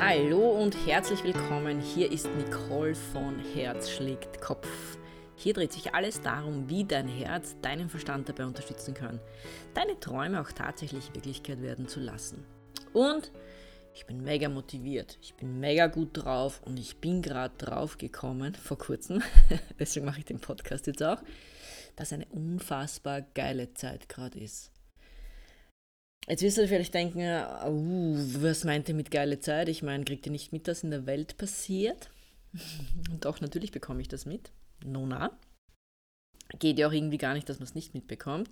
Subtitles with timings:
[0.00, 1.80] Hallo und herzlich willkommen.
[1.80, 4.68] Hier ist Nicole von Herz schlägt Kopf.
[5.34, 9.18] Hier dreht sich alles darum, wie dein Herz deinen Verstand dabei unterstützen kann,
[9.74, 12.44] deine Träume auch tatsächlich Wirklichkeit werden zu lassen.
[12.92, 13.32] Und
[13.92, 18.54] ich bin mega motiviert, ich bin mega gut drauf und ich bin gerade drauf gekommen
[18.54, 19.20] vor kurzem,
[19.80, 21.20] deswegen mache ich den Podcast jetzt auch,
[21.96, 24.70] dass eine unfassbar geile Zeit gerade ist.
[26.26, 29.68] Jetzt wirst du vielleicht denken, uh, was meint ihr mit geile Zeit?
[29.68, 32.10] Ich meine, kriegt ihr nicht mit, was in der Welt passiert?
[33.10, 34.50] Und doch, natürlich bekomme ich das mit.
[34.84, 35.38] Nona.
[36.58, 38.50] Geht ja auch irgendwie gar nicht, dass man es nicht mitbekommt.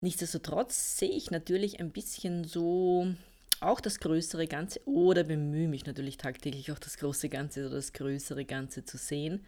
[0.00, 3.14] Nichtsdestotrotz sehe ich natürlich ein bisschen so
[3.60, 7.92] auch das größere Ganze oder bemühe mich natürlich tagtäglich auch das große Ganze oder das
[7.92, 9.44] größere Ganze zu sehen.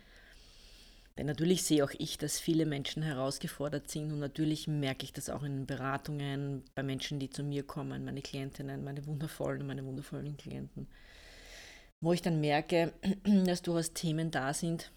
[1.18, 5.28] Denn natürlich sehe auch ich, dass viele Menschen herausgefordert sind und natürlich merke ich das
[5.28, 10.36] auch in Beratungen bei Menschen, die zu mir kommen, meine Klientinnen, meine wundervollen, meine wundervollen
[10.38, 10.88] Klienten,
[12.00, 12.94] wo ich dann merke,
[13.44, 14.90] dass durchaus Themen da sind,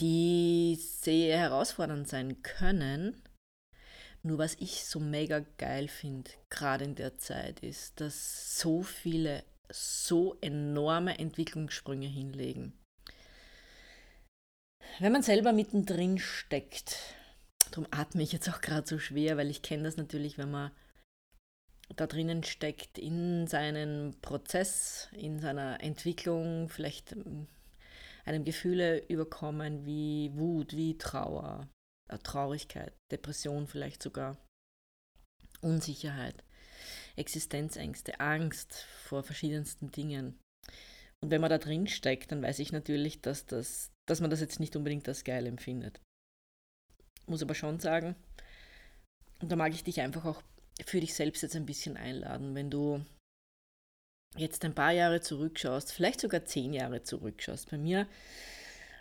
[0.00, 3.22] die sehr herausfordernd sein können.
[4.22, 9.44] Nur was ich so mega geil finde, gerade in der Zeit, ist, dass so viele
[9.70, 12.79] so enorme Entwicklungssprünge hinlegen
[14.98, 16.96] wenn man selber mittendrin steckt,
[17.70, 20.70] darum atme ich jetzt auch gerade so schwer, weil ich kenne das natürlich, wenn man
[21.96, 27.46] da drinnen steckt, in seinen Prozess, in seiner Entwicklung, vielleicht ähm,
[28.24, 31.68] einem Gefühle überkommen wie Wut, wie Trauer,
[32.08, 34.36] äh, Traurigkeit, Depression vielleicht sogar,
[35.60, 36.44] Unsicherheit,
[37.16, 40.38] Existenzängste, Angst vor verschiedensten Dingen.
[41.20, 44.40] Und wenn man da drin steckt, dann weiß ich natürlich, dass, das, dass man das
[44.40, 46.00] jetzt nicht unbedingt als geil empfindet.
[47.26, 48.16] Muss aber schon sagen,
[49.40, 50.42] und da mag ich dich einfach auch
[50.84, 53.04] für dich selbst jetzt ein bisschen einladen, wenn du
[54.36, 57.70] jetzt ein paar Jahre zurückschaust, vielleicht sogar zehn Jahre zurückschaust.
[57.70, 58.06] Bei mir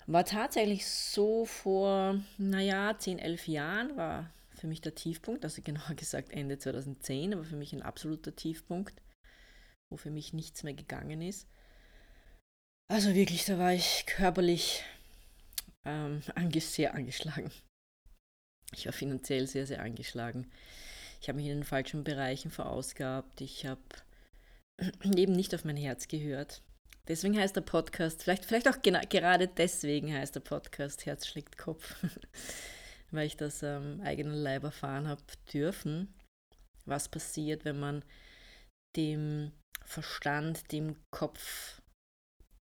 [0.07, 5.95] war tatsächlich so vor, naja, zehn, elf Jahren war für mich der Tiefpunkt, also genauer
[5.95, 9.01] gesagt Ende 2010, aber für mich ein absoluter Tiefpunkt,
[9.89, 11.47] wo für mich nichts mehr gegangen ist.
[12.91, 14.83] Also wirklich, da war ich körperlich
[15.85, 16.21] ähm,
[16.59, 17.51] sehr angeschlagen.
[18.73, 20.49] Ich war finanziell sehr, sehr angeschlagen.
[21.21, 23.41] Ich habe mich in den falschen Bereichen verausgabt.
[23.41, 23.81] Ich habe
[25.03, 26.61] eben nicht auf mein Herz gehört.
[27.07, 31.95] Deswegen heißt der Podcast, vielleicht, vielleicht auch gerade deswegen heißt der Podcast Herz schlägt Kopf,
[33.11, 36.13] weil ich das am ähm, eigenen Leib erfahren habe dürfen,
[36.85, 38.05] was passiert, wenn man
[38.95, 39.51] dem
[39.83, 41.81] Verstand, dem Kopf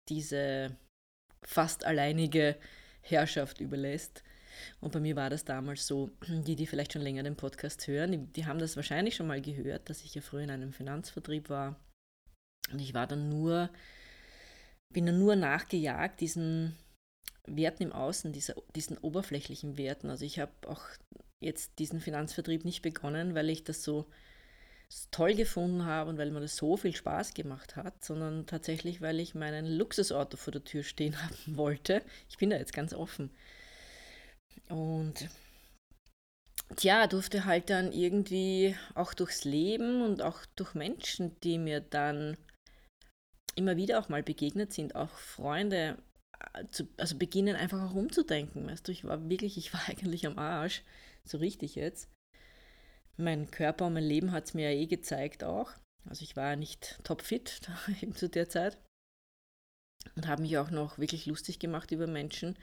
[0.09, 0.77] diese
[1.44, 2.59] fast alleinige
[3.02, 4.22] Herrschaft überlässt.
[4.80, 8.12] Und bei mir war das damals so, die, die vielleicht schon länger den Podcast hören,
[8.12, 11.50] die, die haben das wahrscheinlich schon mal gehört, dass ich ja früher in einem Finanzvertrieb
[11.50, 11.76] war.
[12.70, 13.70] Und ich war dann nur,
[14.92, 16.76] bin dann nur nachgejagt, diesen
[17.46, 20.08] Werten im Außen, dieser, diesen oberflächlichen Werten.
[20.08, 20.82] Also ich habe auch
[21.40, 24.06] jetzt diesen Finanzvertrieb nicht begonnen, weil ich das so
[25.10, 29.20] toll gefunden habe und weil mir das so viel Spaß gemacht hat, sondern tatsächlich, weil
[29.20, 32.03] ich meinen Luxusauto vor der Tür stehen haben wollte.
[32.28, 33.31] Ich bin da jetzt ganz offen.
[34.69, 35.28] Und
[36.76, 42.36] tja, durfte halt dann irgendwie auch durchs Leben und auch durch Menschen, die mir dann
[43.54, 45.98] immer wieder auch mal begegnet sind, auch Freunde,
[46.54, 48.66] äh, zu, also beginnen einfach auch umzudenken.
[48.66, 50.82] Weißt du, ich war wirklich, ich war eigentlich am Arsch,
[51.25, 52.08] so richtig jetzt
[53.17, 55.73] mein Körper und mein Leben hat es mir ja eh gezeigt auch.
[56.09, 57.61] Also ich war ja nicht topfit
[58.03, 58.77] eben zu der Zeit
[60.17, 62.56] und habe mich auch noch wirklich lustig gemacht über Menschen,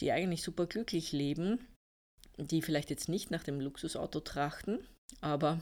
[0.00, 1.66] die eigentlich super glücklich leben,
[2.36, 4.86] die vielleicht jetzt nicht nach dem Luxusauto trachten,
[5.20, 5.60] aber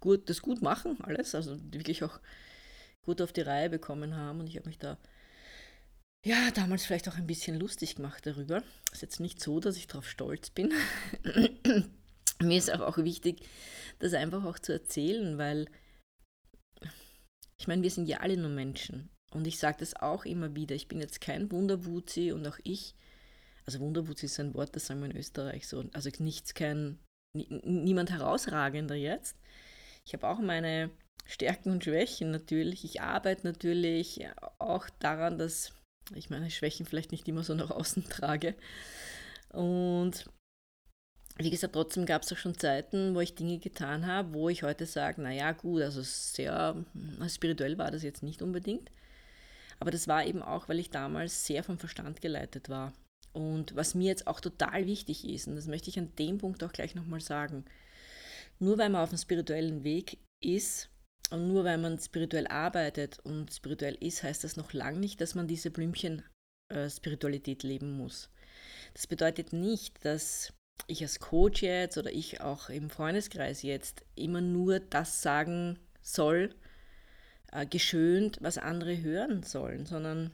[0.00, 2.18] gut, das gut machen, alles, also wirklich auch
[3.02, 4.96] gut auf die Reihe bekommen haben und ich habe mich da
[6.24, 8.62] ja, damals vielleicht auch ein bisschen lustig gemacht darüber.
[8.92, 10.72] Ist jetzt nicht so, dass ich darauf stolz bin
[12.44, 13.46] mir ist auch, wichtig,
[13.98, 15.66] das einfach auch zu erzählen, weil
[17.58, 19.10] ich meine, wir sind ja alle nur Menschen.
[19.32, 20.74] Und ich sage das auch immer wieder.
[20.74, 22.94] Ich bin jetzt kein Wunderwuzi und auch ich,
[23.66, 25.84] also Wunderwuzi ist ein Wort, das sagen wir in Österreich so.
[25.92, 26.98] Also nichts, kein,
[27.34, 29.36] niemand herausragender jetzt.
[30.06, 30.90] Ich habe auch meine
[31.26, 32.84] Stärken und Schwächen natürlich.
[32.84, 34.20] Ich arbeite natürlich
[34.58, 35.72] auch daran, dass
[36.14, 38.54] ich meine Schwächen vielleicht nicht immer so nach außen trage.
[39.50, 40.26] Und
[41.36, 44.62] wie gesagt, trotzdem gab es auch schon Zeiten, wo ich Dinge getan habe, wo ich
[44.62, 48.90] heute sage, naja gut, also sehr hm, spirituell war das jetzt nicht unbedingt.
[49.80, 52.92] Aber das war eben auch, weil ich damals sehr vom Verstand geleitet war.
[53.32, 56.62] Und was mir jetzt auch total wichtig ist, und das möchte ich an dem Punkt
[56.62, 57.64] auch gleich nochmal sagen,
[58.60, 60.88] nur weil man auf dem spirituellen Weg ist,
[61.30, 65.34] Und nur weil man spirituell arbeitet und spirituell ist, heißt das noch lange nicht, dass
[65.34, 68.30] man diese Blümchen-Spiritualität äh, leben muss.
[68.92, 70.52] Das bedeutet nicht, dass
[70.86, 76.54] ich als Coach jetzt oder ich auch im Freundeskreis jetzt immer nur das sagen soll,
[77.52, 80.32] äh, geschönt, was andere hören sollen, sondern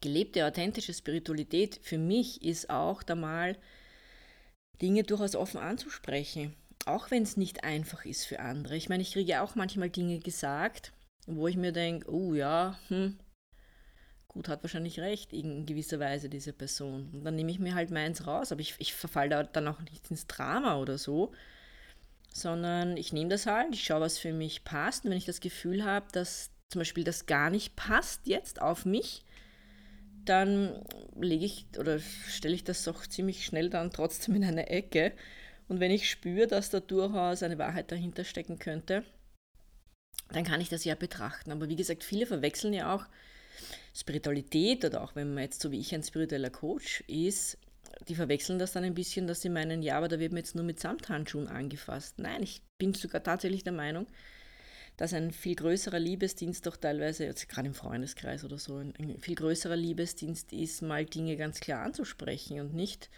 [0.00, 3.56] gelebte, authentische Spiritualität für mich ist auch da mal
[4.82, 6.54] Dinge durchaus offen anzusprechen,
[6.84, 8.76] auch wenn es nicht einfach ist für andere.
[8.76, 10.92] Ich meine, ich kriege auch manchmal Dinge gesagt,
[11.26, 13.18] wo ich mir denke, oh ja, hm,
[14.34, 17.08] gut, hat wahrscheinlich recht in gewisser Weise diese Person.
[17.12, 19.80] Und dann nehme ich mir halt meins raus, aber ich, ich verfalle da dann auch
[19.80, 21.32] nicht ins Drama oder so,
[22.32, 25.04] sondern ich nehme das halt, ich schaue, was für mich passt.
[25.04, 28.84] Und wenn ich das Gefühl habe, dass zum Beispiel das gar nicht passt jetzt auf
[28.84, 29.24] mich,
[30.24, 30.82] dann
[31.20, 35.12] lege ich oder stelle ich das auch ziemlich schnell dann trotzdem in eine Ecke.
[35.68, 39.04] Und wenn ich spüre, dass da durchaus eine Wahrheit dahinter stecken könnte,
[40.32, 41.52] dann kann ich das ja betrachten.
[41.52, 43.04] Aber wie gesagt, viele verwechseln ja auch
[43.94, 47.58] Spiritualität oder auch wenn man jetzt so wie ich ein spiritueller Coach ist,
[48.08, 50.56] die verwechseln das dann ein bisschen, dass sie meinen, ja, aber da wird mir jetzt
[50.56, 52.18] nur mit Samthandschuhen angefasst.
[52.18, 54.06] Nein, ich bin sogar tatsächlich der Meinung,
[54.96, 59.34] dass ein viel größerer Liebesdienst doch teilweise, jetzt gerade im Freundeskreis oder so, ein, viel
[59.36, 63.10] größerer Liebesdienst ist, mal Dinge ganz klar anzusprechen und nicht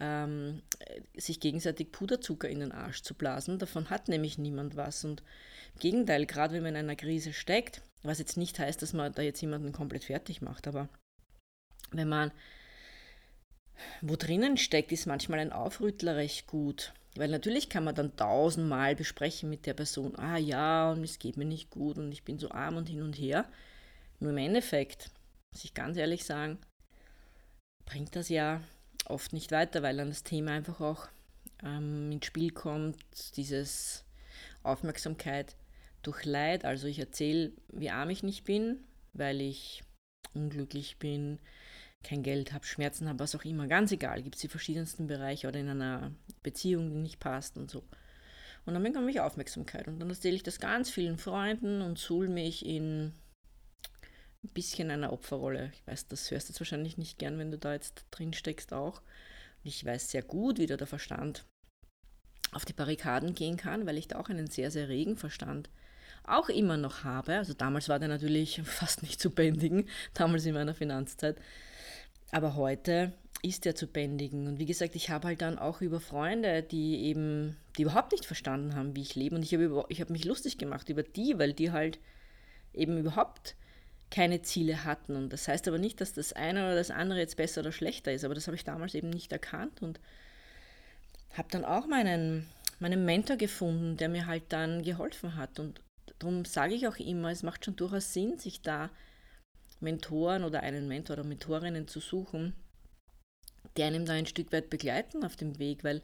[0.00, 0.62] ähm,
[1.16, 3.58] sich gegenseitig Puderzucker in den Arsch zu blasen.
[3.58, 5.04] Davon hat nämlich niemand was.
[5.04, 5.22] Und
[5.74, 9.12] im Gegenteil, gerade wenn man in einer Krise steckt, was jetzt nicht heißt, dass man
[9.12, 10.88] da jetzt jemanden komplett fertig macht, aber
[11.90, 12.32] wenn man
[14.02, 16.92] wo drinnen steckt, ist manchmal ein Aufrüttler recht gut.
[17.16, 21.36] Weil natürlich kann man dann tausendmal besprechen mit der Person, ah ja, und es geht
[21.36, 23.44] mir nicht gut und ich bin so arm und hin und her.
[24.18, 25.10] Nur im Endeffekt,
[25.52, 26.58] muss ich ganz ehrlich sagen,
[27.84, 28.60] bringt das ja
[29.06, 31.08] oft nicht weiter, weil dann das Thema einfach auch
[31.62, 32.96] ähm, ins Spiel kommt,
[33.36, 34.04] dieses
[34.62, 35.56] Aufmerksamkeit
[36.02, 36.64] durch Leid.
[36.64, 38.78] Also ich erzähle, wie arm ich nicht bin,
[39.12, 39.82] weil ich
[40.34, 41.38] unglücklich bin,
[42.02, 45.48] kein Geld habe, Schmerzen habe, was auch immer, ganz egal, gibt es die verschiedensten Bereiche
[45.48, 46.12] oder in einer
[46.42, 47.82] Beziehung, die nicht passt und so.
[48.66, 52.28] Und dann bekomme ich Aufmerksamkeit und dann erzähle ich das ganz vielen Freunden und suhl
[52.28, 53.12] mich in
[54.44, 55.70] ein bisschen einer Opferrolle.
[55.74, 58.72] Ich weiß, das hörst du jetzt wahrscheinlich nicht gern, wenn du da jetzt drin steckst
[58.72, 59.00] auch.
[59.00, 61.44] Und ich weiß sehr gut, wie da der Verstand
[62.52, 65.70] auf die Barrikaden gehen kann, weil ich da auch einen sehr, sehr regen Verstand
[66.26, 67.36] auch immer noch habe.
[67.36, 71.36] Also damals war der natürlich fast nicht zu bändigen, damals in meiner Finanzzeit.
[72.30, 73.12] Aber heute
[73.42, 74.46] ist er zu bändigen.
[74.46, 78.24] Und wie gesagt, ich habe halt dann auch über Freunde, die eben, die überhaupt nicht
[78.24, 79.36] verstanden haben, wie ich lebe.
[79.36, 81.98] Und ich habe, ich habe mich lustig gemacht über die, weil die halt
[82.72, 83.54] eben überhaupt
[84.14, 85.16] keine Ziele hatten.
[85.16, 88.12] Und das heißt aber nicht, dass das eine oder das andere jetzt besser oder schlechter
[88.12, 88.24] ist.
[88.24, 89.98] Aber das habe ich damals eben nicht erkannt und
[91.36, 92.46] habe dann auch meinen,
[92.78, 95.58] meinen Mentor gefunden, der mir halt dann geholfen hat.
[95.58, 95.80] Und
[96.20, 98.88] darum sage ich auch immer, es macht schon durchaus Sinn, sich da
[99.80, 102.54] Mentoren oder einen Mentor oder Mentorinnen zu suchen,
[103.76, 106.02] die einem da ein Stück weit begleiten auf dem Weg, weil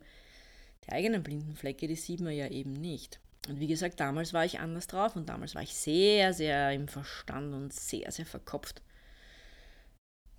[0.84, 3.20] die eigenen blinden Flecke, die sieht man ja eben nicht.
[3.48, 6.88] Und wie gesagt, damals war ich anders drauf und damals war ich sehr, sehr im
[6.88, 8.82] Verstand und sehr, sehr verkopft.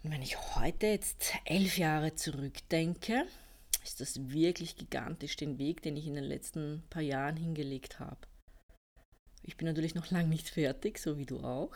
[0.03, 3.25] Und wenn ich heute jetzt elf Jahre zurückdenke,
[3.83, 8.27] ist das wirklich gigantisch den Weg, den ich in den letzten paar Jahren hingelegt habe.
[9.43, 11.75] Ich bin natürlich noch lange nicht fertig, so wie du auch.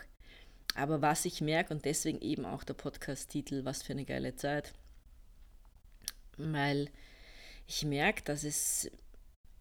[0.75, 4.74] Aber was ich merke, und deswegen eben auch der Podcast-Titel, was für eine geile Zeit,
[6.38, 6.89] weil
[7.67, 8.91] ich merke, dass es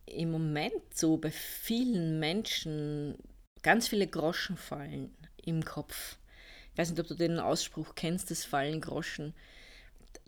[0.06, 3.16] im Moment so bei vielen Menschen
[3.62, 6.18] ganz viele Groschen fallen im Kopf.
[6.72, 9.34] Ich weiß nicht, ob du den Ausspruch kennst, das fallen Groschen.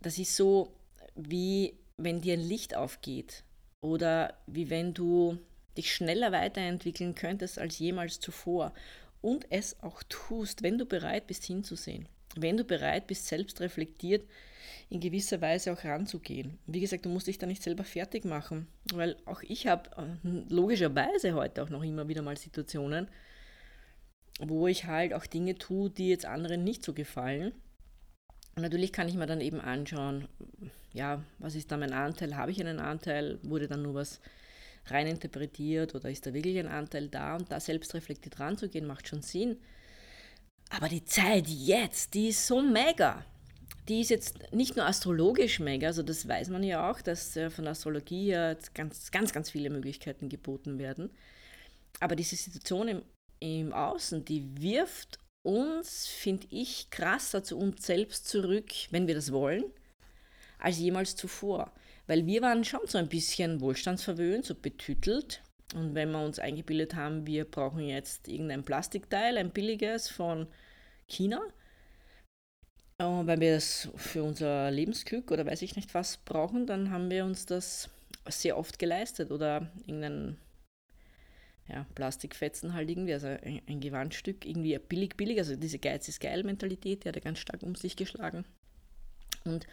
[0.01, 0.73] Das ist so,
[1.15, 3.43] wie wenn dir ein Licht aufgeht
[3.81, 5.39] oder wie wenn du
[5.77, 8.73] dich schneller weiterentwickeln könntest als jemals zuvor
[9.21, 12.09] und es auch tust, wenn du bereit bist hinzusehen,
[12.41, 14.29] wenn du bereit bist, selbst reflektiert
[14.89, 16.59] in gewisser Weise auch ranzugehen.
[16.67, 20.43] Wie gesagt, du musst dich da nicht selber fertig machen, weil auch ich habe äh,
[20.49, 23.09] logischerweise heute auch noch immer wieder mal Situationen,
[24.41, 27.53] wo ich halt auch Dinge tue, die jetzt anderen nicht so gefallen.
[28.55, 30.29] Und natürlich kann ich mir dann eben anschauen,
[30.93, 32.37] ja, was ist da mein Anteil?
[32.37, 33.39] Habe ich einen Anteil?
[33.43, 34.21] Wurde dann nur was
[34.87, 39.09] rein interpretiert oder ist da wirklich ein Anteil da und da selbst reflektiert ranzugehen, macht
[39.09, 39.57] schon Sinn.
[40.71, 43.25] Aber die Zeit jetzt, die ist so mega.
[43.89, 47.65] Die ist jetzt nicht nur astrologisch mega, also das weiß man ja auch, dass von
[47.65, 51.11] der Astrologie ja ganz, ganz, ganz viele Möglichkeiten geboten werden.
[52.01, 53.03] Aber diese Situation im,
[53.39, 59.31] im Außen, die wirft uns, finde ich, krasser zu uns selbst zurück, wenn wir das
[59.31, 59.65] wollen,
[60.59, 61.73] als jemals zuvor.
[62.09, 65.43] Weil wir waren schon so ein bisschen wohlstandsverwöhnt, so betütelt.
[65.75, 70.47] Und wenn wir uns eingebildet haben, wir brauchen jetzt irgendein Plastikteil, ein billiges von
[71.09, 71.41] China,
[72.99, 77.11] äh, weil wir es für unser Lebensglück oder weiß ich nicht was brauchen, dann haben
[77.11, 77.91] wir uns das
[78.29, 79.31] sehr oft geleistet.
[79.31, 80.37] Oder irgendein
[81.69, 86.45] ja, Plastikfetzen halt irgendwie, also ein, Gewandstück, irgendwie billig, billig, also diese Geiz ist geil
[86.45, 88.45] Mentalität, die hat ja ganz stark um sich geschlagen.
[89.45, 89.67] Und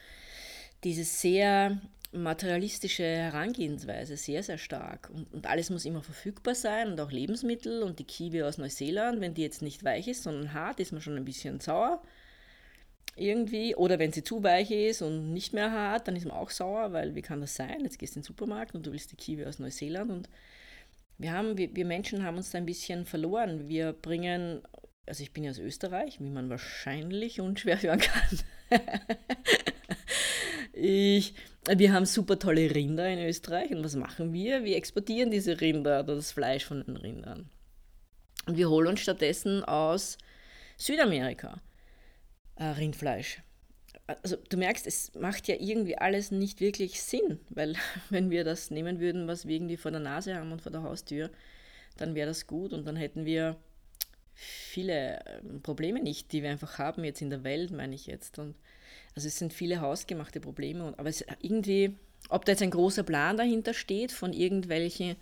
[0.83, 1.79] diese sehr
[2.13, 5.09] materialistische Herangehensweise sehr, sehr stark.
[5.09, 9.19] Und, und, alles muss immer verfügbar sein und auch Lebensmittel und die Kiwi aus Neuseeland,
[9.19, 12.01] wenn die jetzt nicht weich ist, sondern hart, ist man schon ein bisschen sauer.
[13.15, 13.75] Irgendwie.
[13.75, 16.93] Oder wenn sie zu weich ist und nicht mehr hart, dann ist man auch sauer,
[16.93, 17.81] weil wie kann das sein?
[17.81, 20.29] Jetzt gehst du in den Supermarkt und du willst die Kiwi aus Neuseeland und
[21.17, 23.67] wir, haben, wir, wir Menschen haben uns da ein bisschen verloren.
[23.67, 24.61] Wir bringen,
[25.05, 28.39] also ich bin ja aus Österreich, wie man wahrscheinlich unschwer hören kann.
[30.73, 31.35] Ich,
[31.67, 34.63] wir haben super tolle Rinder in Österreich und was machen wir?
[34.63, 37.49] Wir exportieren diese Rinder oder das Fleisch von den Rindern.
[38.47, 40.17] Und wir holen uns stattdessen aus
[40.77, 41.61] Südamerika
[42.55, 43.41] äh, Rindfleisch.
[44.21, 47.75] Also du merkst, es macht ja irgendwie alles nicht wirklich Sinn, weil
[48.09, 50.83] wenn wir das nehmen würden, was wir irgendwie vor der Nase haben und vor der
[50.83, 51.29] Haustür,
[51.97, 53.57] dann wäre das gut und dann hätten wir
[54.35, 58.39] viele ähm, Probleme nicht, die wir einfach haben jetzt in der Welt, meine ich jetzt.
[58.39, 58.55] Und
[59.15, 61.95] also es sind viele hausgemachte Probleme, aber es irgendwie,
[62.29, 65.15] ob da jetzt ein großer Plan dahinter steht von irgendwelchen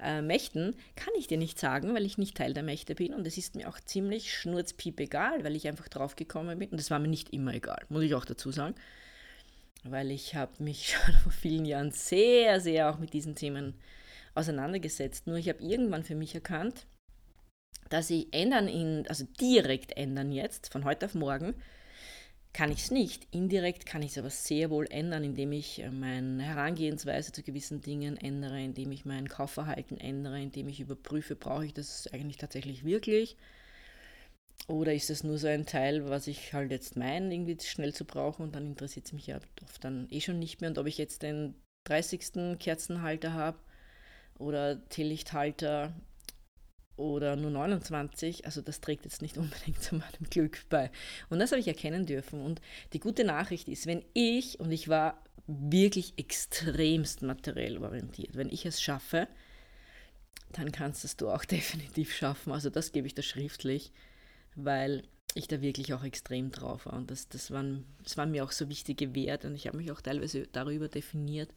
[0.00, 3.26] äh, Mächten, kann ich dir nicht sagen, weil ich nicht Teil der Mächte bin und
[3.26, 6.90] es ist mir auch ziemlich schnurzpiep egal, weil ich einfach drauf gekommen bin und das
[6.90, 8.74] war mir nicht immer egal, muss ich auch dazu sagen,
[9.84, 13.74] weil ich habe mich schon vor vielen Jahren sehr, sehr auch mit diesen Themen
[14.34, 15.26] auseinandergesetzt.
[15.26, 16.86] Nur ich habe irgendwann für mich erkannt,
[17.88, 21.54] dass ich ändern in, also direkt ändern jetzt, von heute auf morgen,
[22.54, 23.26] kann ich es nicht.
[23.32, 27.80] Indirekt kann ich es aber sehr wohl ändern, indem ich äh, meine Herangehensweise zu gewissen
[27.80, 32.84] Dingen ändere, indem ich mein Kaufverhalten ändere, indem ich überprüfe, brauche ich das eigentlich tatsächlich
[32.84, 33.36] wirklich?
[34.68, 38.04] Oder ist das nur so ein Teil, was ich halt jetzt meine, irgendwie schnell zu
[38.04, 40.70] brauchen und dann interessiert es mich ja oft dann eh schon nicht mehr.
[40.70, 41.54] Und ob ich jetzt den
[41.84, 42.58] 30.
[42.58, 43.58] Kerzenhalter habe
[44.38, 45.92] oder Teelichthalter
[46.96, 50.90] oder nur 29, also das trägt jetzt nicht unbedingt zu meinem Glück bei.
[51.28, 52.40] Und das habe ich erkennen dürfen.
[52.40, 52.60] Und
[52.92, 58.64] die gute Nachricht ist, wenn ich, und ich war wirklich extremst materiell orientiert, wenn ich
[58.64, 59.28] es schaffe,
[60.52, 62.52] dann kannst es du auch definitiv schaffen.
[62.52, 63.92] Also das gebe ich da schriftlich,
[64.54, 65.02] weil
[65.34, 66.94] ich da wirklich auch extrem drauf war.
[66.94, 69.90] Und das, das, waren, das waren mir auch so wichtige Werte und ich habe mich
[69.90, 71.50] auch teilweise darüber definiert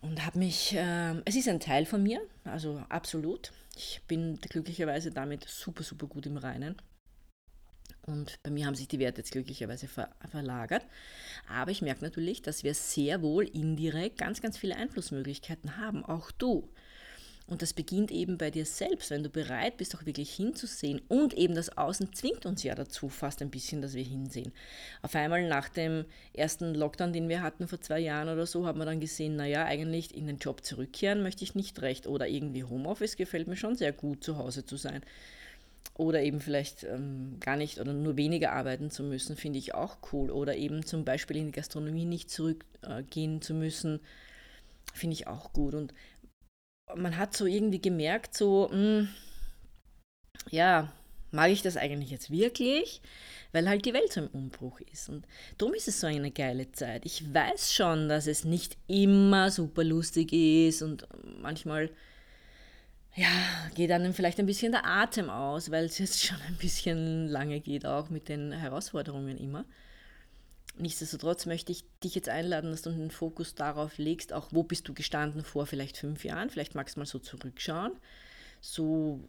[0.00, 3.52] und habe mich, äh, es ist ein Teil von mir, also absolut.
[3.76, 6.76] Ich bin glücklicherweise damit super, super gut im Reinen.
[8.06, 10.86] Und bei mir haben sich die Werte jetzt glücklicherweise ver verlagert.
[11.48, 16.04] Aber ich merke natürlich, dass wir sehr wohl indirekt ganz, ganz viele Einflussmöglichkeiten haben.
[16.04, 16.68] Auch du.
[17.46, 21.02] Und das beginnt eben bei dir selbst, wenn du bereit bist, auch wirklich hinzusehen.
[21.08, 24.52] Und eben das Außen zwingt uns ja dazu fast ein bisschen, dass wir hinsehen.
[25.02, 28.78] Auf einmal nach dem ersten Lockdown, den wir hatten vor zwei Jahren oder so, haben
[28.78, 32.06] wir dann gesehen, naja, eigentlich in den Job zurückkehren möchte ich nicht recht.
[32.06, 35.02] Oder irgendwie Homeoffice gefällt mir schon sehr gut, zu Hause zu sein.
[35.96, 39.98] Oder eben vielleicht ähm, gar nicht oder nur weniger arbeiten zu müssen, finde ich auch
[40.12, 40.30] cool.
[40.30, 44.00] Oder eben zum Beispiel in die Gastronomie nicht zurückgehen äh, zu müssen,
[44.94, 45.74] finde ich auch gut.
[45.74, 45.92] Und
[46.94, 49.08] man hat so irgendwie gemerkt, so, mh, hm,
[50.50, 50.92] ja,
[51.30, 53.00] mag ich das eigentlich jetzt wirklich?
[53.52, 55.08] Weil halt die Welt so im Umbruch ist.
[55.08, 55.26] Und
[55.58, 57.06] darum ist es so eine geile Zeit.
[57.06, 61.06] Ich weiß schon, dass es nicht immer super lustig ist und
[61.40, 61.90] manchmal,
[63.14, 63.28] ja,
[63.74, 67.60] geht dann vielleicht ein bisschen der Atem aus, weil es jetzt schon ein bisschen lange
[67.60, 69.64] geht, auch mit den Herausforderungen immer.
[70.76, 74.88] Nichtsdestotrotz möchte ich dich jetzt einladen, dass du den Fokus darauf legst, auch wo bist
[74.88, 76.50] du gestanden vor vielleicht fünf Jahren.
[76.50, 77.92] Vielleicht magst du mal so zurückschauen.
[78.60, 79.20] So,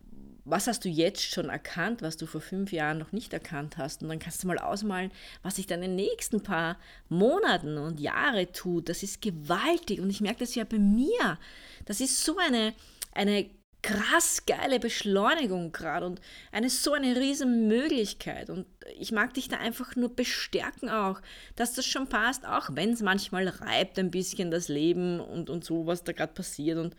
[0.46, 4.02] was hast du jetzt schon erkannt, was du vor fünf Jahren noch nicht erkannt hast?
[4.02, 5.12] Und dann kannst du mal ausmalen,
[5.44, 8.88] was sich dann in den nächsten paar Monaten und Jahre tut.
[8.88, 11.38] Das ist gewaltig und ich merke das ja bei mir.
[11.84, 12.74] Das ist so eine,
[13.12, 13.50] eine
[13.86, 16.20] krass geile Beschleunigung gerade und
[16.52, 18.66] eine so eine riesen Möglichkeit und
[18.98, 21.22] ich mag dich da einfach nur bestärken auch,
[21.56, 25.64] dass das schon passt, auch wenn es manchmal reibt ein bisschen das Leben und, und
[25.64, 26.96] so, was da gerade passiert und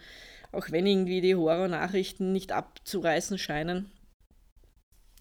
[0.53, 3.91] auch wenn irgendwie die Horror-Nachrichten nicht abzureißen scheinen.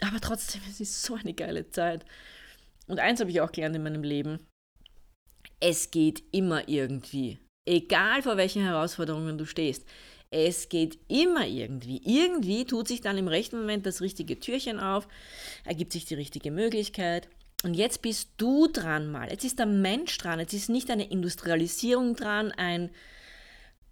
[0.02, 2.06] Aber trotzdem, es ist so eine geile Zeit.
[2.86, 4.46] Und eins habe ich auch gelernt in meinem Leben.
[5.60, 7.40] Es geht immer irgendwie.
[7.66, 9.88] Egal vor welchen Herausforderungen du stehst.
[10.38, 12.02] Es geht immer irgendwie.
[12.04, 15.08] Irgendwie tut sich dann im rechten Moment das richtige Türchen auf,
[15.64, 17.30] ergibt sich die richtige Möglichkeit.
[17.64, 19.32] Und jetzt bist du dran mal.
[19.32, 20.42] Jetzt ist der Mensch dran.
[20.42, 22.90] Jetzt ist nicht eine Industrialisierung dran, ein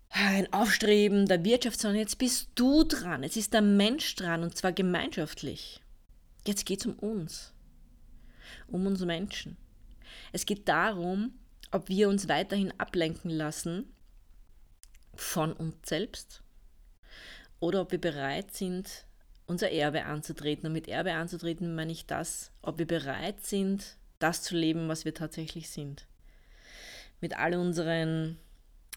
[0.09, 3.23] ein Aufstreben der Wirtschaft, sondern jetzt bist du dran.
[3.23, 5.81] Jetzt ist der Mensch dran und zwar gemeinschaftlich.
[6.45, 7.53] Jetzt geht es um uns,
[8.67, 9.55] um uns Menschen.
[10.33, 11.33] Es geht darum,
[11.71, 13.93] ob wir uns weiterhin ablenken lassen
[15.15, 16.43] von uns selbst
[17.59, 19.05] oder ob wir bereit sind,
[19.45, 20.67] unser Erbe anzutreten.
[20.67, 25.05] Und mit Erbe anzutreten meine ich das, ob wir bereit sind, das zu leben, was
[25.05, 26.07] wir tatsächlich sind.
[27.21, 28.37] Mit all unseren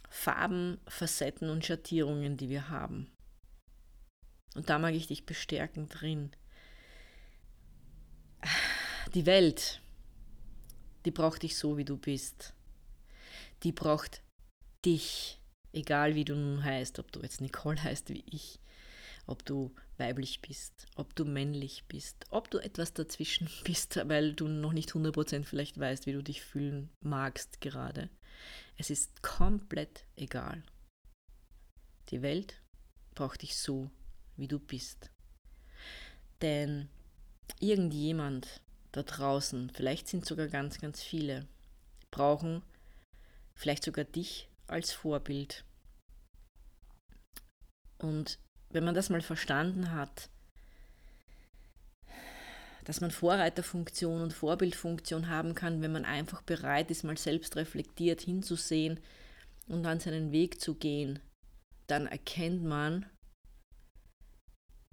[0.08, 3.10] Farben, Facetten und Schattierungen, die wir haben.
[4.56, 6.32] Und da mag ich dich bestärken drin.
[9.14, 9.80] Die Welt,
[11.04, 12.54] die braucht dich so, wie du bist.
[13.62, 14.22] Die braucht
[14.84, 15.40] dich,
[15.76, 18.58] egal wie du nun heißt, ob du jetzt Nicole heißt wie ich,
[19.26, 24.48] ob du weiblich bist, ob du männlich bist, ob du etwas dazwischen bist, weil du
[24.48, 28.08] noch nicht 100% vielleicht weißt, wie du dich fühlen magst gerade.
[28.78, 30.62] Es ist komplett egal.
[32.10, 32.62] Die Welt
[33.14, 33.90] braucht dich so,
[34.36, 35.10] wie du bist.
[36.42, 36.88] Denn
[37.60, 38.60] irgendjemand
[38.92, 41.46] da draußen, vielleicht sind sogar ganz, ganz viele,
[42.10, 42.62] brauchen
[43.54, 45.64] vielleicht sogar dich als Vorbild.
[47.98, 48.38] Und
[48.70, 50.28] wenn man das mal verstanden hat,
[52.84, 58.20] dass man Vorreiterfunktion und Vorbildfunktion haben kann, wenn man einfach bereit ist, mal selbst reflektiert
[58.20, 59.00] hinzusehen
[59.66, 61.18] und dann seinen Weg zu gehen,
[61.88, 63.06] dann erkennt man,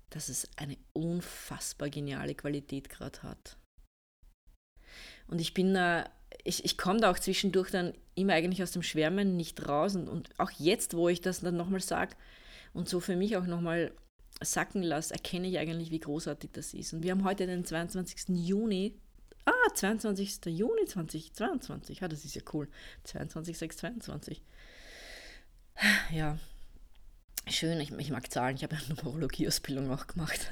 [0.09, 3.57] dass es eine unfassbar geniale Qualität gerade hat.
[5.27, 6.09] Und ich bin da,
[6.43, 9.95] ich, ich komme da auch zwischendurch dann immer eigentlich aus dem Schwärmen nicht raus.
[9.95, 12.15] Und, und auch jetzt, wo ich das dann nochmal sage
[12.73, 13.91] und so für mich auch nochmal
[14.41, 16.93] sacken lasse, erkenne ich eigentlich, wie großartig das ist.
[16.93, 18.29] Und wir haben heute den 22.
[18.29, 18.95] Juni.
[19.45, 20.39] Ah, 22.
[20.45, 21.99] Juni 2022.
[21.99, 22.69] Ja, das ist ja cool.
[23.03, 24.41] 22, 6, 22.
[26.11, 26.37] Ja,
[27.47, 27.79] schön.
[27.79, 28.55] Ich, ich mag Zahlen.
[28.55, 30.49] Ich habe eine Numerologie-Ausbildung auch gemacht.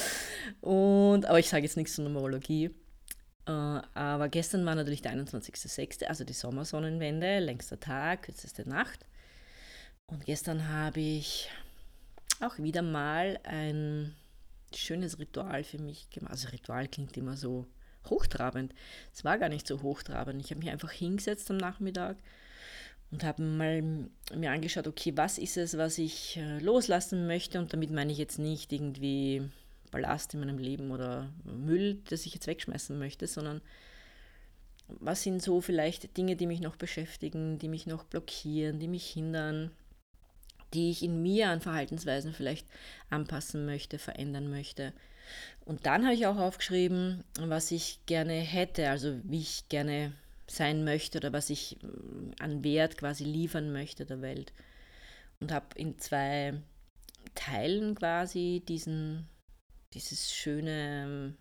[0.60, 2.70] Und, aber ich sage jetzt nichts zur Numerologie.
[3.46, 9.06] Äh, aber gestern war natürlich der 21.06., also die Sommersonnenwende, längster Tag, kürzeste Nacht.
[10.06, 11.50] Und gestern habe ich
[12.40, 14.14] auch wieder mal ein
[14.74, 16.32] schönes Ritual für mich gemacht.
[16.32, 17.66] Also Ritual klingt immer so
[18.08, 18.74] hochtrabend.
[19.12, 20.42] Es war gar nicht so hochtrabend.
[20.42, 22.16] Ich habe mich einfach hingesetzt am Nachmittag
[23.10, 23.82] und habe mal
[24.34, 27.58] mir angeschaut, okay, was ist es, was ich äh, loslassen möchte?
[27.58, 29.48] Und damit meine ich jetzt nicht irgendwie
[29.94, 33.60] Ballast in meinem Leben oder Müll, das ich jetzt wegschmeißen möchte, sondern
[34.88, 39.06] was sind so vielleicht Dinge, die mich noch beschäftigen, die mich noch blockieren, die mich
[39.06, 39.70] hindern,
[40.74, 42.66] die ich in mir an Verhaltensweisen vielleicht
[43.08, 44.92] anpassen möchte, verändern möchte.
[45.64, 50.12] Und dann habe ich auch aufgeschrieben, was ich gerne hätte, also wie ich gerne
[50.48, 54.52] sein möchte oder was ich mm, an Wert quasi liefern möchte der Welt.
[55.38, 56.54] Und habe in zwei
[57.36, 59.28] Teilen quasi diesen,
[59.94, 61.34] dieses schöne,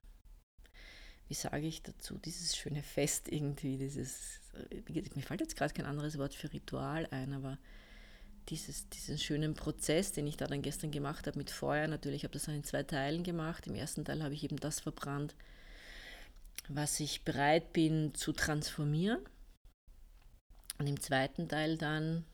[1.27, 4.39] wie sage ich dazu, dieses schöne Fest irgendwie, dieses,
[4.85, 7.57] mir fällt jetzt gerade kein anderes Wort für Ritual ein, aber
[8.49, 11.87] dieses, diesen schönen Prozess, den ich da dann gestern gemacht habe mit Feuer.
[11.87, 13.67] Natürlich habe ich das dann in zwei Teilen gemacht.
[13.67, 15.35] Im ersten Teil habe ich eben das verbrannt,
[16.67, 19.19] was ich bereit bin zu transformieren.
[20.77, 22.25] Und im zweiten Teil dann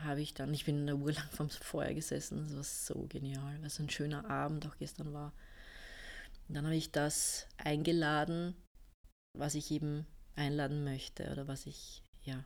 [0.00, 3.58] habe ich dann, ich bin eine Uhr lang vom Feuer gesessen, das war so genial,
[3.58, 5.32] weil es ein schöner Abend auch gestern war.
[6.48, 8.56] Und dann habe ich das eingeladen,
[9.34, 12.44] was ich eben einladen möchte oder was ich ja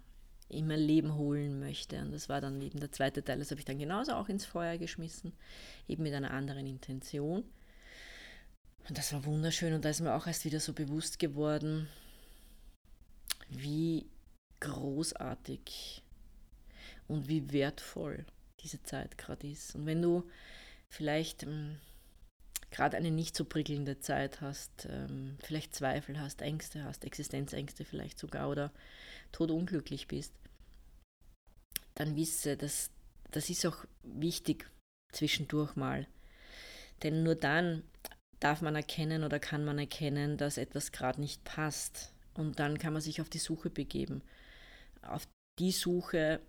[0.49, 2.01] in mein Leben holen möchte.
[2.01, 4.45] Und das war dann eben der zweite Teil, das habe ich dann genauso auch ins
[4.45, 5.33] Feuer geschmissen,
[5.89, 7.45] eben mit einer anderen Intention.
[8.89, 11.89] Und das war wunderschön und da ist mir auch erst wieder so bewusst geworden,
[13.49, 14.07] wie
[14.61, 16.03] großartig
[17.09, 18.27] und wie wertvoll
[18.61, 19.75] diese Zeit gerade ist.
[19.75, 20.29] Und wenn du
[20.89, 21.79] vielleicht ähm,
[22.73, 28.19] gerade eine nicht so prickelnde Zeit hast, ähm, vielleicht Zweifel hast, Ängste hast, Existenzängste vielleicht
[28.19, 28.73] sogar oder
[29.31, 30.33] todunglücklich bist,
[31.95, 32.91] dann wisse, dass
[33.31, 34.71] das ist auch wichtig
[35.13, 36.07] zwischendurch mal.
[37.03, 37.83] Denn nur dann
[38.41, 42.13] darf man erkennen oder kann man erkennen, dass etwas gerade nicht passt.
[42.35, 44.23] Und dann kann man sich auf die Suche begeben.
[45.03, 45.27] Auf
[45.59, 46.41] die Suche,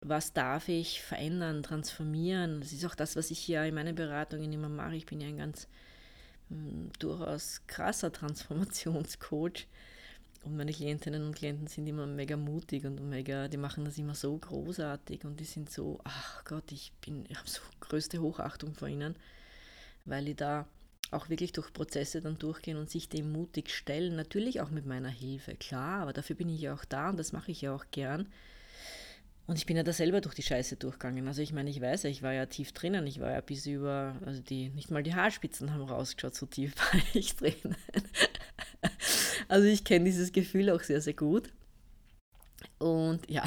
[0.00, 2.60] was darf ich verändern, transformieren.
[2.60, 4.96] Das ist auch das, was ich hier in meinen Beratungen immer mache.
[4.96, 5.68] Ich bin ja ein ganz
[6.50, 9.66] hm, durchaus krasser Transformationscoach.
[10.44, 14.14] Und meine Klientinnen und Klienten sind immer mega mutig und mega, die machen das immer
[14.14, 18.72] so großartig und die sind so, ach Gott, ich bin, ich habe so größte Hochachtung
[18.74, 19.16] vor ihnen,
[20.04, 20.66] weil die da
[21.10, 24.14] auch wirklich durch Prozesse dann durchgehen und sich dem mutig stellen.
[24.14, 27.32] Natürlich auch mit meiner Hilfe, klar, aber dafür bin ich ja auch da und das
[27.32, 28.28] mache ich ja auch gern.
[29.48, 31.26] Und ich bin ja da selber durch die Scheiße durchgegangen.
[31.26, 33.06] Also ich meine, ich weiß ja, ich war ja tief drinnen.
[33.06, 36.74] Ich war ja bis über, also die, nicht mal die Haarspitzen haben rausgeschaut, so tief
[36.92, 37.74] war ich drinnen.
[39.48, 41.50] Also ich kenne dieses Gefühl auch sehr, sehr gut.
[42.76, 43.42] Und ja,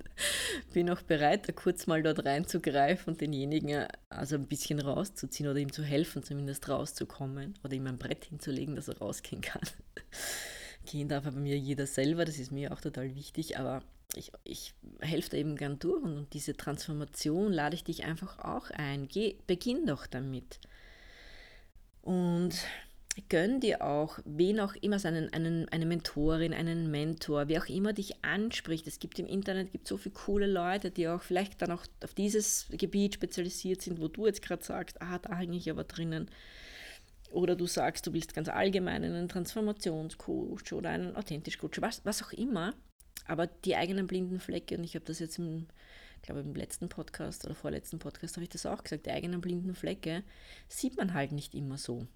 [0.74, 5.60] bin auch bereit, da kurz mal dort reinzugreifen und denjenigen also ein bisschen rauszuziehen oder
[5.60, 9.62] ihm zu helfen, zumindest rauszukommen oder ihm ein Brett hinzulegen, dass er rausgehen kann.
[10.84, 13.82] Gehen darf aber mir jeder selber, das ist mir auch total wichtig, aber
[14.14, 18.70] ich, ich helfe da eben gern durch und, diese Transformation lade ich dich einfach auch
[18.70, 19.08] ein.
[19.08, 20.60] Geh, beginn doch damit.
[22.02, 22.54] Und
[23.28, 27.92] gönn dir auch, wen auch immer, einen, einen, eine Mentorin, einen Mentor, wer auch immer
[27.92, 28.86] dich anspricht.
[28.86, 32.14] Es gibt im Internet gibt so viele coole Leute, die auch vielleicht dann auch auf
[32.14, 36.30] dieses Gebiet spezialisiert sind, wo du jetzt gerade sagst, ah, da hänge ich aber drinnen.
[37.30, 42.22] Oder du sagst, du willst ganz allgemein einen Transformationscoach oder einen authentisch Coach, was, was
[42.22, 42.74] auch immer.
[43.26, 45.66] Aber die eigenen blinden Flecke, und ich habe das jetzt im,
[46.22, 49.74] glaube im letzten Podcast oder vorletzten Podcast habe ich das auch gesagt, die eigenen blinden
[49.74, 50.22] Flecke
[50.68, 52.06] sieht man halt nicht immer so.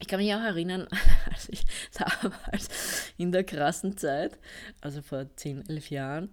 [0.00, 0.88] Ich kann mich auch erinnern,
[1.30, 4.38] als ich damals in der krassen Zeit,
[4.80, 6.30] also vor 10, 11 Jahren,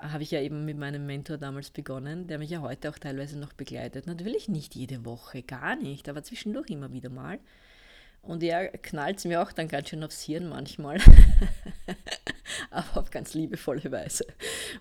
[0.00, 3.38] habe ich ja eben mit meinem Mentor damals begonnen, der mich ja heute auch teilweise
[3.38, 4.06] noch begleitet.
[4.06, 7.38] Natürlich nicht jede Woche, gar nicht, aber zwischendurch immer wieder mal.
[8.22, 10.98] Und er knallt es mir auch dann ganz schön aufs Hirn manchmal.
[12.70, 14.24] aber auf ganz liebevolle Weise.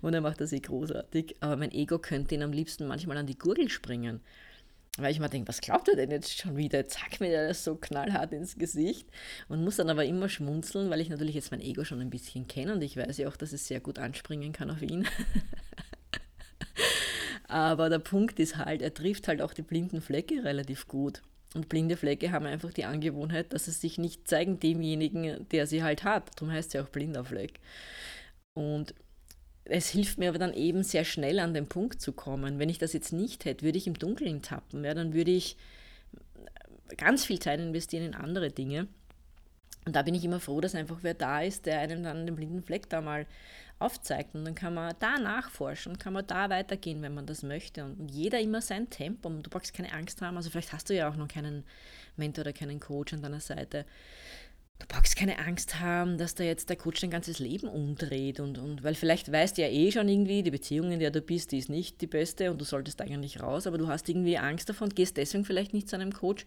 [0.02, 1.36] Und er macht das eh großartig.
[1.40, 4.22] Aber mein Ego könnte ihn am liebsten manchmal an die Gurgel springen.
[4.98, 6.88] Weil ich mir denke, was glaubt er denn jetzt schon wieder?
[6.88, 9.08] Zack, mir das so knallhart ins Gesicht.
[9.48, 12.48] Und muss dann aber immer schmunzeln, weil ich natürlich jetzt mein Ego schon ein bisschen
[12.48, 15.08] kenne und ich weiß ja auch, dass es sehr gut anspringen kann auf ihn.
[17.48, 21.22] aber der Punkt ist halt, er trifft halt auch die blinden Flecke relativ gut.
[21.54, 25.84] Und blinde Flecke haben einfach die Angewohnheit, dass sie sich nicht zeigen demjenigen, der sie
[25.84, 26.32] halt hat.
[26.36, 27.60] Darum heißt sie auch blinder Fleck.
[28.54, 28.94] Und
[29.66, 32.58] es hilft mir aber dann eben sehr schnell an den Punkt zu kommen.
[32.58, 34.84] Wenn ich das jetzt nicht hätte, würde ich im Dunkeln tappen.
[34.84, 35.58] Ja, dann würde ich
[36.98, 38.88] ganz viel Zeit investieren in andere Dinge.
[39.86, 42.36] Und da bin ich immer froh, dass einfach wer da ist, der einem dann den
[42.36, 43.26] blinden Fleck da mal
[43.82, 44.36] aufzeigt.
[44.36, 47.84] Und dann kann man da nachforschen, kann man da weitergehen, wenn man das möchte.
[47.84, 49.30] Und jeder immer sein Tempo.
[49.30, 50.38] Und du brauchst keine Angst haben.
[50.38, 51.64] Also vielleicht hast du ja auch noch keinen
[52.16, 53.86] Mentor oder keinen Coach an deiner Seite
[54.82, 58.58] du brauchst keine Angst haben, dass da jetzt der Coach dein ganzes Leben umdreht und,
[58.58, 61.52] und weil vielleicht weißt du ja eh schon irgendwie, die Beziehung, in der du bist,
[61.52, 64.70] die ist nicht die beste und du solltest eigentlich raus, aber du hast irgendwie Angst
[64.70, 66.46] davon, gehst deswegen vielleicht nicht zu einem Coach,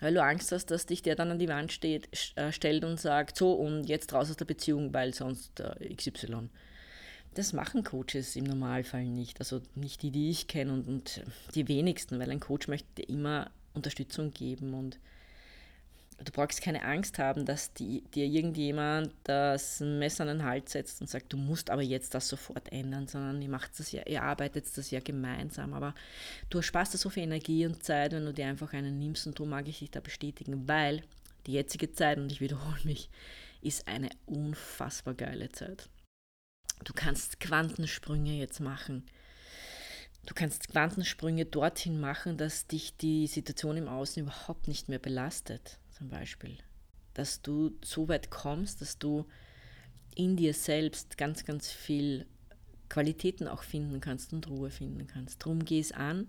[0.00, 3.00] weil du Angst hast, dass dich der dann an die Wand steht, äh, stellt und
[3.00, 6.50] sagt, so und jetzt raus aus der Beziehung, weil sonst äh, XY.
[7.34, 11.22] Das machen Coaches im Normalfall nicht, also nicht die, die ich kenne und, und
[11.54, 14.98] die wenigsten, weil ein Coach möchte immer Unterstützung geben und
[16.24, 21.00] du brauchst keine Angst haben, dass die, dir irgendjemand das Messer an den Hals setzt
[21.00, 24.22] und sagt, du musst aber jetzt das sofort ändern, sondern ihr macht das ja, ihr
[24.22, 25.74] arbeitet das ja gemeinsam.
[25.74, 25.94] Aber
[26.48, 29.38] du sparst da so viel Energie und Zeit, wenn du dir einfach einen nimmst und
[29.38, 31.02] du mag ich dich da bestätigen, weil
[31.46, 33.10] die jetzige Zeit, und ich wiederhole mich,
[33.60, 35.88] ist eine unfassbar geile Zeit.
[36.84, 39.04] Du kannst Quantensprünge jetzt machen.
[40.24, 45.78] Du kannst Quantensprünge dorthin machen, dass dich die Situation im Außen überhaupt nicht mehr belastet
[45.96, 46.58] zum Beispiel.
[47.14, 49.26] Dass du so weit kommst, dass du
[50.14, 52.26] in dir selbst ganz, ganz viel
[52.88, 55.44] Qualitäten auch finden kannst und Ruhe finden kannst.
[55.44, 56.28] Drum geh es an.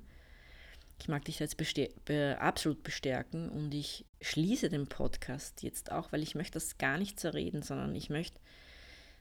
[1.00, 1.58] Ich mag dich jetzt
[2.06, 6.98] be absolut bestärken und ich schließe den Podcast jetzt auch, weil ich möchte das gar
[6.98, 8.40] nicht zerreden, sondern ich möchte,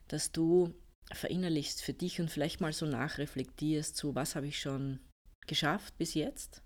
[0.08, 0.72] dass du
[1.12, 5.00] verinnerlichst für dich und vielleicht mal so nachreflektierst, so was habe ich schon
[5.46, 6.62] geschafft bis jetzt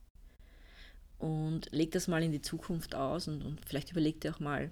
[1.20, 4.70] und leg das mal in die Zukunft aus und, und vielleicht überleg dir auch mal,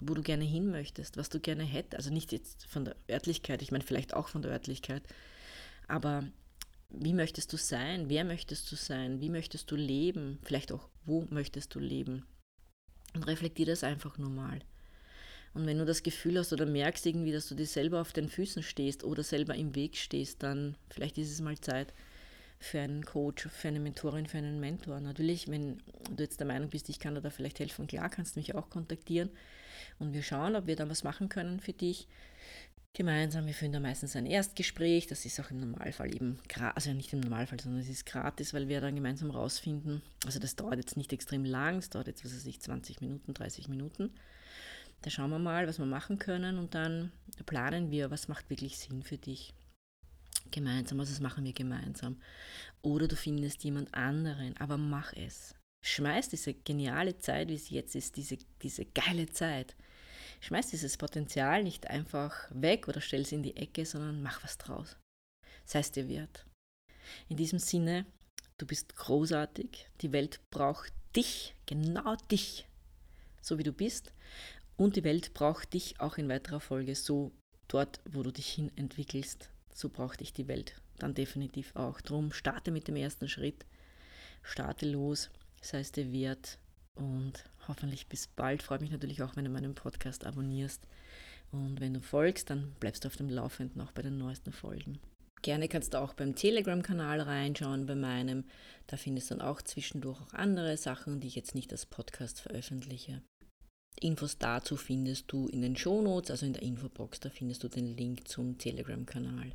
[0.00, 1.94] wo du gerne hin möchtest, was du gerne hättest.
[1.94, 5.02] Also nicht jetzt von der Örtlichkeit, ich meine vielleicht auch von der Örtlichkeit,
[5.88, 6.24] aber
[6.88, 8.08] wie möchtest du sein?
[8.08, 9.20] Wer möchtest du sein?
[9.20, 10.38] Wie möchtest du leben?
[10.42, 12.24] Vielleicht auch, wo möchtest du leben?
[13.14, 14.60] Und reflektier das einfach nur mal.
[15.52, 18.28] Und wenn du das Gefühl hast oder merkst irgendwie, dass du dir selber auf den
[18.28, 21.92] Füßen stehst oder selber im Weg stehst, dann vielleicht ist es mal Zeit,
[22.60, 25.00] für einen Coach, für eine Mentorin, für einen Mentor.
[25.00, 25.78] Natürlich, wenn
[26.14, 28.54] du jetzt der Meinung bist, ich kann dir da vielleicht helfen, klar, kannst du mich
[28.54, 29.30] auch kontaktieren
[29.98, 32.06] und wir schauen, ob wir da was machen können für dich.
[32.92, 36.38] Gemeinsam, wir führen da meistens ein Erstgespräch, das ist auch im Normalfall eben,
[36.74, 40.56] also nicht im Normalfall, sondern es ist gratis, weil wir dann gemeinsam rausfinden, also das
[40.56, 44.10] dauert jetzt nicht extrem lang, es dauert jetzt, was weiß ich, 20 Minuten, 30 Minuten.
[45.02, 47.10] Da schauen wir mal, was wir machen können und dann
[47.46, 49.54] planen wir, was macht wirklich Sinn für dich
[50.50, 52.20] gemeinsam, also das machen wir gemeinsam.
[52.82, 55.54] Oder du findest jemand anderen, aber mach es.
[55.82, 59.74] Schmeiß diese geniale Zeit, wie es jetzt ist, diese, diese geile Zeit.
[60.40, 64.58] Schmeiß dieses Potenzial nicht einfach weg oder stell es in die Ecke, sondern mach was
[64.58, 64.96] draus.
[65.64, 66.46] sei es dir wert.
[67.28, 68.06] In diesem Sinne,
[68.58, 72.66] du bist großartig, die Welt braucht dich, genau dich,
[73.40, 74.12] so wie du bist.
[74.76, 77.32] Und die Welt braucht dich auch in weiterer Folge so
[77.68, 79.50] dort, wo du dich hin entwickelst.
[79.80, 82.02] So braucht dich die Welt dann definitiv auch.
[82.02, 83.64] Drum starte mit dem ersten Schritt,
[84.42, 85.30] starte los,
[85.62, 86.58] sei es dir wert
[86.94, 88.62] und hoffentlich bis bald.
[88.62, 90.86] Freue mich natürlich auch, wenn du meinen Podcast abonnierst.
[91.50, 94.98] Und wenn du folgst, dann bleibst du auf dem Laufenden auch bei den neuesten Folgen.
[95.40, 98.44] Gerne kannst du auch beim Telegram-Kanal reinschauen, bei meinem.
[98.86, 102.42] Da findest du dann auch zwischendurch auch andere Sachen, die ich jetzt nicht als Podcast
[102.42, 103.22] veröffentliche.
[103.98, 107.96] Infos dazu findest du in den Shownotes, also in der Infobox, da findest du den
[107.96, 109.52] Link zum Telegram-Kanal.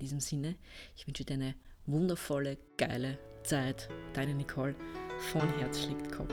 [0.00, 0.56] In diesem Sinne,
[0.96, 3.90] ich wünsche dir eine wundervolle, geile Zeit.
[4.14, 4.74] Deine Nicole
[5.30, 6.32] von Herz schlägt Kopf.